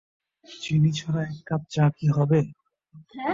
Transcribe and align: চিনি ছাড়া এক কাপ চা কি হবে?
চিনি 0.45 0.91
ছাড়া 0.91 1.21
এক 1.23 1.37
কাপ 1.47 1.61
চা 1.69 1.85
কি 1.97 2.07
হবে? 2.09 2.39